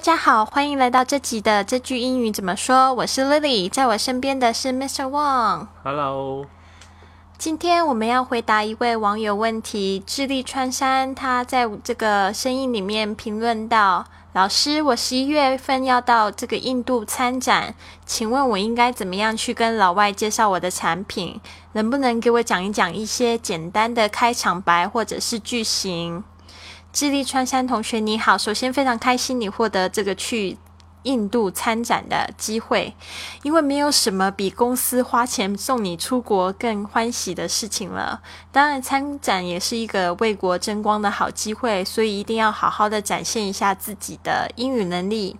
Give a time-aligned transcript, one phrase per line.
[0.00, 2.94] 大家好，欢迎来到这集的这句英语怎么说？
[2.94, 5.04] 我是 Lily，在我身边的是 Mr.
[5.04, 5.66] Wang。
[5.84, 6.46] Hello，
[7.36, 17.74] 今天我们要回答一位网友问题，智利川山他在这个声音里面评论到：老师，我十一月份要到这个印度参展，
[18.06, 21.38] 请问我应该怎么样去跟老外介绍我的产品？
[21.72, 26.24] 能不能给我讲一讲一些简单的开场白或者是句型？
[26.92, 30.58] 智利川山同学你好，首先非常开心你获得这个去
[31.04, 32.94] 印度参展的机会，
[33.42, 38.20] 因为没有什么比公司花钱送你出国更欢喜的事情了。
[38.50, 45.36] 当然，参展也是一个为国争光的好机会，所以一定要好好的展现一下自己的英语能力。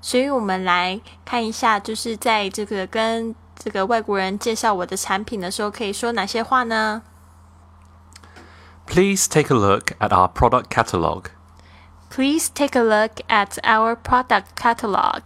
[0.00, 7.02] 所以我们来看一下，就是在这个跟这个外国人介绍我的产品的时候，可以说哪些话呢？
[8.92, 11.28] Please take a look at our product catalog.
[12.10, 15.22] Please take a look at our product catalog.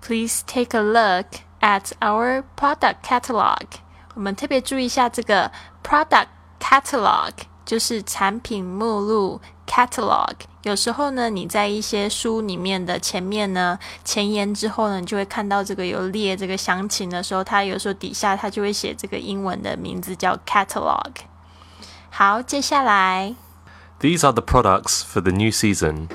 [0.00, 1.26] Please take a look
[1.60, 3.66] at our product catalog.
[4.14, 5.52] 我们特别注意一下这个
[5.84, 6.28] product
[6.58, 7.32] catalog，
[7.66, 10.32] 就是产品目录 catalog。
[10.62, 21.10] 有时候呢，你在一些书里面的前面呢，前言之后呢，你就会看到这个有列这个详情的时候，它有时候底下它就会写这个英文的名字叫 catalog。
[22.11, 23.35] 好，接下来
[23.99, 26.07] These are the products for the new season.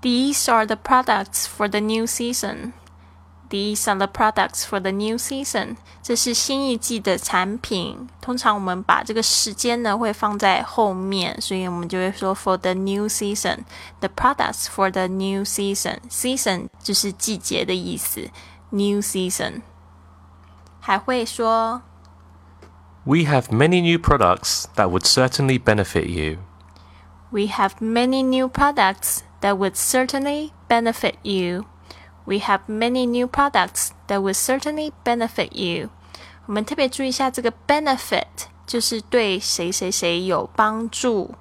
[0.00, 2.72] These are the products for the new season.
[3.50, 5.76] These are the products for the new season.
[6.02, 8.08] 这是新一季的产品。
[8.20, 13.60] 通常我们把这个时间呢会放在后面，所以我们就会说 for the new season.
[14.00, 15.98] The products for the new season.
[16.10, 18.28] Season 就是季节的意思。
[18.70, 19.62] New season
[20.80, 21.80] 还会说
[23.04, 26.38] We have many new products that would certainly benefit you.
[27.30, 31.64] We have many new products that would certainly benefit you.
[32.26, 35.88] We have many new products that would certainly benefit you.
[36.46, 38.26] 我们特别注意一下这个 benefit，
[38.66, 41.34] 就是对谁谁谁有帮助，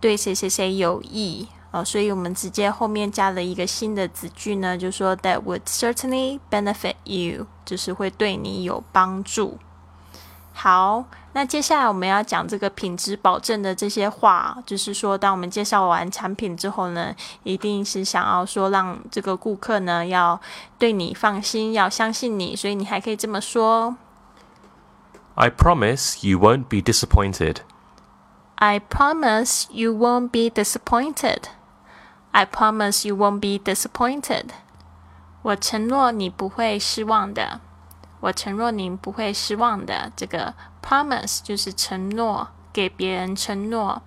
[0.00, 1.84] 对谁谁谁有益哦。
[1.84, 9.58] 所以我们直接后面加了一个新的子句呢，就说 that would certainly benefit you，就是会对你有帮助。
[10.59, 20.41] 好，那接下来我们要讲这个品质保证的这些话，就是说，当我们介绍完产品之后呢，一定是想要说让这个顾客呢要
[20.79, 23.97] 对你放心，要相信你，所以你还可以这么说
[25.35, 31.43] I promise you won't be disappointed.：I promise you won't be disappointed.
[32.31, 34.45] I promise you won't be disappointed.
[35.43, 37.61] 我承诺你不会失望的。
[38.20, 40.12] 我承诺您不会失望的。
[40.16, 44.02] 这个 promise 就是承诺，给别人承诺。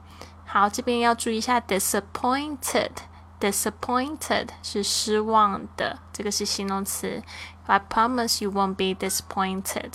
[0.45, 7.21] 好，这边要注意一下 disappointed。disappointed 是失望的，这个是形容词。
[7.65, 9.91] I promise you won't be disappointed。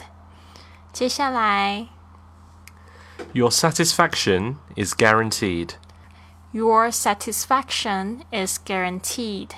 [0.92, 1.88] 接下来
[3.32, 5.74] Your satisfaction is guaranteed.
[6.52, 9.50] Your satisfaction is guaranteed.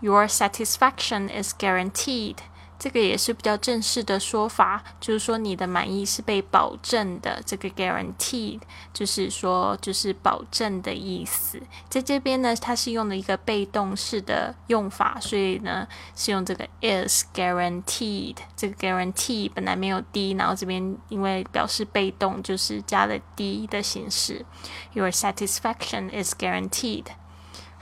[0.00, 2.38] Your satisfaction is guaranteed.
[2.79, 7.41] 这个也是比较正式的说法，就是说你的满意是被保证的。
[7.45, 8.59] 这个 guaranteed
[8.93, 11.61] 就是说就是保证的意思。
[11.89, 18.35] 在这边呢，它是用了一个被动式的用法，所以呢是用这个 is guaranteed。
[18.55, 24.45] 这个 guarantee 本来没有 d，然后这边因为表示被动，就是加了 d 的形式。
[24.93, 27.05] Your satisfaction is guaranteed.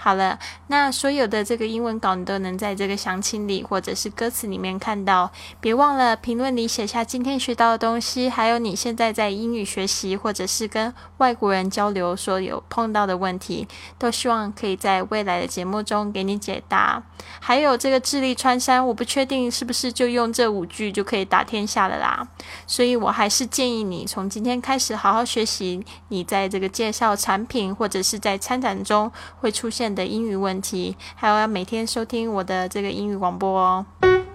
[0.05, 5.31] 好了，那所有的这个英文稿你都能在这个详情里或者是歌词里面看到。
[5.59, 13.67] 别忘了评论里写下今天学到的东西，还有你现在在英语学习或者是跟外国人交流所有碰到的问题，
[13.97, 17.01] 都希望可以在未来的节目中给你解答。
[17.39, 22.27] 还有这个智力穿山，我不确定是不是就用这五句就可以打天下了啦，
[22.67, 33.85] 所以我还是建议你从今天开始好好学习，你在这个介绍产品或者是在参展中会出现的英语问题，还有要每天收听我的这个英语广播哦。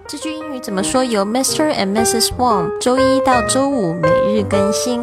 [0.07, 1.03] 这句英语怎么说？
[1.03, 1.73] 由 Mr.
[1.73, 2.31] and Mrs.
[2.37, 5.01] Wong 周一到周五每日更新。